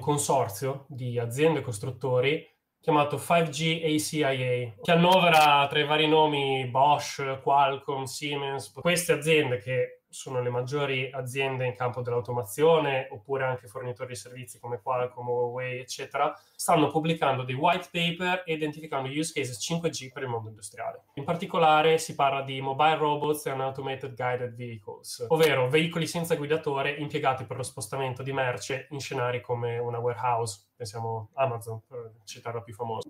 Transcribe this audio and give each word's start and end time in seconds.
consorzio 0.00 0.86
di 0.88 1.18
aziende 1.18 1.60
costruttori 1.60 2.44
chiamato 2.80 3.16
5G 3.16 3.84
ACIA, 3.94 4.74
che 4.80 4.90
annovera 4.90 5.66
tra 5.68 5.78
i 5.78 5.84
vari 5.84 6.08
nomi 6.08 6.66
Bosch, 6.66 7.40
Qualcomm, 7.42 8.04
Siemens, 8.04 8.72
queste 8.72 9.12
aziende 9.12 9.58
che 9.58 9.99
sono 10.10 10.42
le 10.42 10.50
maggiori 10.50 11.10
aziende 11.10 11.64
in 11.66 11.74
campo 11.74 12.02
dell'automazione 12.02 13.08
oppure 13.10 13.44
anche 13.44 13.68
fornitori 13.68 14.10
di 14.10 14.16
servizi 14.16 14.58
come 14.58 14.80
Qualcomm, 14.82 15.28
Huawei, 15.28 15.78
eccetera, 15.78 16.36
stanno 16.54 16.88
pubblicando 16.88 17.44
dei 17.44 17.54
white 17.54 17.88
paper 17.90 18.42
e 18.44 18.54
identificando 18.54 19.08
use 19.08 19.32
cases 19.32 19.64
5G 19.64 20.12
per 20.12 20.24
il 20.24 20.28
mondo 20.28 20.48
industriale. 20.48 21.04
In 21.14 21.24
particolare 21.24 21.98
si 21.98 22.14
parla 22.14 22.42
di 22.42 22.60
mobile 22.60 22.96
robots 22.96 23.46
and 23.46 23.60
automated 23.60 24.14
guided 24.14 24.54
vehicles, 24.54 25.24
ovvero 25.28 25.68
veicoli 25.68 26.06
senza 26.06 26.34
guidatore 26.34 26.90
impiegati 26.90 27.44
per 27.44 27.56
lo 27.56 27.62
spostamento 27.62 28.22
di 28.22 28.32
merce 28.32 28.88
in 28.90 28.98
scenari 28.98 29.40
come 29.40 29.78
una 29.78 29.98
warehouse 29.98 30.68
pensiamo 30.80 31.28
Amazon, 31.34 31.82
per 31.86 32.12
citare 32.24 32.56
la 32.56 32.62
più 32.62 32.72
famosa. 32.72 33.06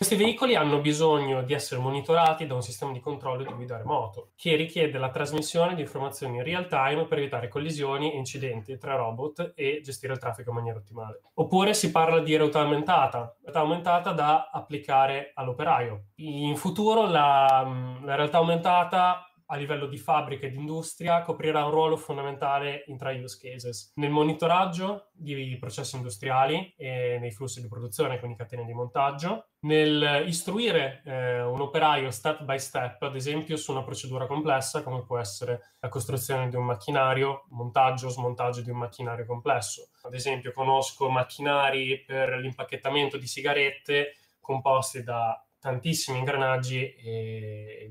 Questi 0.00 0.16
veicoli 0.16 0.54
hanno 0.54 0.80
bisogno 0.80 1.42
di 1.42 1.52
essere 1.52 1.78
monitorati 1.78 2.46
da 2.46 2.54
un 2.54 2.62
sistema 2.62 2.90
di 2.90 3.00
controllo 3.00 3.44
di 3.44 3.52
guida 3.52 3.76
remoto, 3.76 4.30
che 4.34 4.56
richiede 4.56 4.96
la 4.96 5.10
trasmissione 5.10 5.74
di 5.74 5.82
informazioni 5.82 6.38
in 6.38 6.42
real 6.42 6.68
time 6.68 7.04
per 7.04 7.18
evitare 7.18 7.48
collisioni 7.48 8.10
e 8.10 8.16
incidenti 8.16 8.78
tra 8.78 8.94
robot 8.94 9.52
e 9.54 9.82
gestire 9.84 10.14
il 10.14 10.18
traffico 10.18 10.48
in 10.48 10.56
maniera 10.56 10.78
ottimale. 10.78 11.20
Oppure 11.34 11.74
si 11.74 11.90
parla 11.90 12.20
di 12.20 12.34
realtà 12.34 12.60
aumentata, 12.60 13.36
realtà 13.42 13.60
aumentata 13.60 14.12
da 14.12 14.48
applicare 14.50 15.32
all'operaio. 15.34 16.04
In 16.14 16.56
futuro 16.56 17.06
la, 17.06 17.98
la 18.02 18.14
realtà 18.14 18.38
aumentata 18.38 19.29
a 19.50 19.56
livello 19.56 19.86
di 19.86 19.98
fabbrica 19.98 20.46
e 20.46 20.50
di 20.50 20.56
industria 20.56 21.22
coprirà 21.22 21.64
un 21.64 21.72
ruolo 21.72 21.96
fondamentale 21.96 22.84
in 22.86 22.96
tre 22.96 23.20
use 23.20 23.38
cases. 23.40 23.92
Nel 23.96 24.10
monitoraggio 24.10 25.08
di 25.12 25.56
processi 25.58 25.96
industriali 25.96 26.72
e 26.76 27.18
nei 27.20 27.32
flussi 27.32 27.60
di 27.60 27.68
produzione, 27.68 28.18
quindi 28.20 28.36
catene 28.36 28.64
di 28.64 28.72
montaggio, 28.72 29.48
nel 29.62 30.24
istruire 30.26 31.02
eh, 31.04 31.42
un 31.42 31.60
operaio 31.60 32.10
step 32.10 32.44
by 32.44 32.58
step, 32.58 33.02
ad 33.02 33.16
esempio 33.16 33.56
su 33.56 33.72
una 33.72 33.82
procedura 33.82 34.26
complessa 34.26 34.82
come 34.82 35.04
può 35.04 35.18
essere 35.18 35.74
la 35.80 35.88
costruzione 35.88 36.48
di 36.48 36.56
un 36.56 36.64
macchinario, 36.64 37.46
montaggio 37.50 38.06
o 38.06 38.10
smontaggio 38.10 38.62
di 38.62 38.70
un 38.70 38.78
macchinario 38.78 39.26
complesso. 39.26 39.90
Ad 40.02 40.14
esempio 40.14 40.52
conosco 40.52 41.10
macchinari 41.10 42.04
per 42.04 42.38
l'impacchettamento 42.38 43.18
di 43.18 43.26
sigarette 43.26 44.14
composti 44.40 45.02
da 45.02 45.44
tantissimi 45.58 46.18
ingranaggi 46.18 46.94
e 46.94 47.90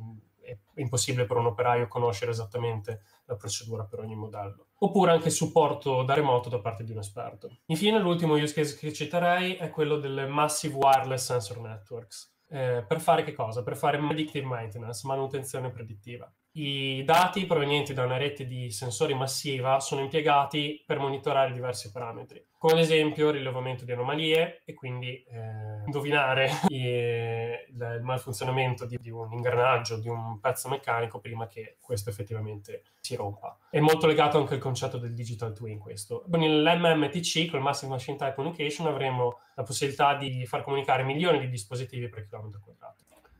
è 0.49 0.81
impossibile 0.81 1.25
per 1.25 1.37
un 1.37 1.47
operaio 1.47 1.87
conoscere 1.87 2.31
esattamente 2.31 3.01
la 3.25 3.35
procedura 3.35 3.83
per 3.83 3.99
ogni 3.99 4.15
modello. 4.15 4.67
Oppure 4.79 5.11
anche 5.11 5.29
supporto 5.29 6.03
da 6.03 6.13
remoto 6.13 6.49
da 6.49 6.59
parte 6.59 6.83
di 6.83 6.91
un 6.91 6.99
esperto. 6.99 7.49
Infine, 7.65 7.99
l'ultimo 7.99 8.35
use 8.35 8.53
case 8.53 8.77
che 8.77 8.93
citerei 8.93 9.55
è 9.55 9.69
quello 9.69 9.97
delle 9.97 10.25
Massive 10.27 10.75
Wireless 10.75 11.25
Sensor 11.25 11.59
Networks. 11.59 12.37
Eh, 12.49 12.83
per 12.87 12.99
fare 12.99 13.23
che 13.23 13.33
cosa? 13.33 13.61
Per 13.61 13.75
fare 13.75 13.97
predictive 13.97 14.45
maintenance, 14.45 15.05
manutenzione 15.05 15.69
predittiva. 15.69 16.31
I 16.53 17.03
dati 17.05 17.45
provenienti 17.45 17.93
da 17.93 18.05
una 18.05 18.17
rete 18.17 18.47
di 18.47 18.71
sensori 18.71 19.13
massiva 19.13 19.79
sono 19.79 20.01
impiegati 20.01 20.83
per 20.83 20.97
monitorare 20.97 21.53
diversi 21.53 21.91
parametri, 21.91 22.43
come 22.57 22.73
ad 22.73 22.79
esempio 22.79 23.27
il 23.27 23.35
rilevamento 23.35 23.85
di 23.85 23.91
anomalie 23.91 24.63
e 24.65 24.73
quindi 24.73 25.23
eh, 25.23 25.83
indovinare 25.85 26.49
i, 26.69 26.85
il, 26.85 27.99
malfunzionamento 28.01 28.85
di, 28.85 28.97
di, 28.99 29.11
un 29.11 29.31
ingranaggio, 29.31 29.99
di 29.99 30.09
un 30.09 30.39
pezzo 30.39 30.69
meccanico 30.69 31.19
prima 31.19 31.47
che 31.47 31.77
questo 31.79 32.09
effettivamente 32.09 32.81
si 32.99 33.15
rompa. 33.15 33.55
È 33.69 33.79
molto 33.79 34.07
legato 34.07 34.39
anche 34.39 34.55
al 34.55 34.59
concetto 34.59 34.97
del 34.97 35.13
digital 35.13 35.53
twin 35.53 35.77
questo. 35.77 36.25
Con 36.29 36.41
il 36.41 36.63
MMTC, 36.63 37.47
con 37.47 37.59
il 37.59 37.65
Massive 37.65 37.91
Machine 37.91 38.17
Type 38.17 38.33
Communication, 38.33 38.87
avremo 38.87 39.37
la 39.53 39.63
possibilità 39.63 40.15
di 40.15 40.47
far 40.47 40.63
comunicare 40.63 41.03
milioni 41.03 41.39
di 41.39 41.47
dispositivi 41.47 42.09
per 42.09 42.25
chilometro 42.25 42.59
quadrato. 42.63 42.88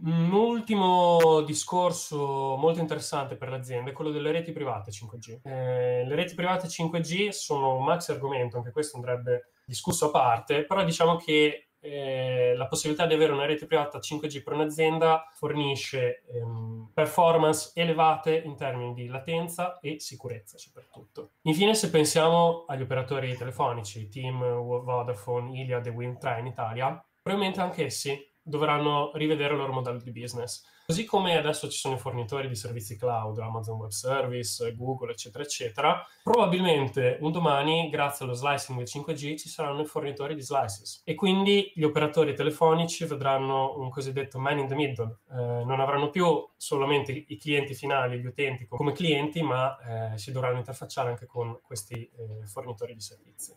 Un 0.02 0.32
ultimo 0.32 1.42
discorso 1.42 2.56
molto 2.56 2.80
interessante 2.80 3.36
per 3.36 3.50
l'azienda 3.50 3.90
è 3.90 3.94
quello 3.94 4.12
delle 4.12 4.32
reti 4.32 4.54
private 4.54 4.92
5G. 4.92 5.42
Eh, 5.44 6.06
le 6.06 6.16
reti 6.16 6.36
private 6.36 6.68
5G 6.68 7.30
sono 7.30 7.76
un 7.76 7.84
maxi 7.84 8.12
argomento, 8.12 8.56
anche 8.56 8.72
questo 8.72 8.96
andrebbe 8.96 9.52
discusso 9.66 10.08
a 10.08 10.12
parte, 10.12 10.64
però 10.64 10.86
diciamo 10.86 11.18
che 11.18 11.70
eh, 11.82 12.54
la 12.56 12.68
possibilità 12.68 13.06
di 13.06 13.14
avere 13.14 13.34
una 13.34 13.46
rete 13.46 13.66
privata 13.66 14.00
5G 14.00 14.42
per 14.42 14.54
un'azienda 14.54 15.30
fornisce 15.34 16.24
ehm, 16.32 16.92
performance 16.94 17.72
elevate 17.74 18.36
in 18.38 18.56
termini 18.56 18.94
di 18.94 19.08
latenza 19.08 19.80
e 19.80 20.00
sicurezza 20.00 20.58
soprattutto. 20.58 21.32
Infine, 21.44 21.74
se 21.76 21.90
pensiamo 21.90 22.66
agli 22.68 22.82
operatori 22.82 23.36
telefonici, 23.36 24.08
Team, 24.08 24.40
Vodafone, 24.40 25.60
Iliad 25.60 25.86
e 25.88 25.94
Wind3 25.94 26.40
in 26.40 26.46
Italia, 26.48 27.06
probabilmente 27.22 27.62
anche 27.62 27.86
essi 27.86 28.29
dovranno 28.50 29.12
rivedere 29.14 29.54
il 29.54 29.60
loro 29.60 29.72
modello 29.72 30.00
di 30.00 30.12
business. 30.12 30.66
Così 30.90 31.06
come 31.06 31.38
adesso 31.38 31.70
ci 31.70 31.78
sono 31.78 31.94
i 31.94 32.00
fornitori 32.00 32.48
di 32.48 32.56
servizi 32.56 32.98
cloud, 32.98 33.38
Amazon 33.38 33.78
Web 33.78 33.92
Service, 33.92 34.76
Google, 34.76 35.12
eccetera, 35.12 35.44
eccetera, 35.44 36.04
probabilmente 36.24 37.20
un 37.22 37.32
domani, 37.32 37.90
grazie 37.90 38.26
allo 38.26 38.34
slicing 38.34 38.76
del 38.76 38.88
5G, 38.88 39.38
ci 39.38 39.50
saranno 39.50 39.82
i 39.82 39.86
fornitori 39.86 40.34
di 40.34 40.42
slices. 40.42 41.04
E 41.06 41.14
quindi 41.14 41.72
gli 41.76 41.84
operatori 41.84 42.34
telefonici 42.34 43.06
vedranno 43.06 43.78
un 43.78 43.92
cosiddetto 43.92 44.40
man 44.40 44.58
in 44.58 44.68
the 44.68 44.74
middle. 44.74 45.20
Eh, 45.30 45.64
non 45.64 45.80
avranno 45.80 46.10
più 46.10 46.26
solamente 46.58 47.12
i 47.12 47.38
clienti 47.38 47.76
finali, 47.76 48.20
gli 48.20 48.26
utenti 48.26 48.66
come 48.66 48.92
clienti, 48.92 49.44
ma 49.44 50.14
eh, 50.14 50.18
si 50.18 50.32
dovranno 50.32 50.58
interfacciare 50.58 51.10
anche 51.10 51.28
con 51.28 51.60
questi 51.62 51.94
eh, 51.94 52.48
fornitori 52.48 52.96
di 52.96 53.02
servizi. 53.02 53.56